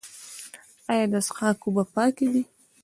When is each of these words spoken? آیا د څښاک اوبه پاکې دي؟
آیا 0.91 1.05
د 1.13 1.15
څښاک 1.25 1.59
اوبه 1.65 1.83
پاکې 1.93 2.25
دي؟ 2.33 2.43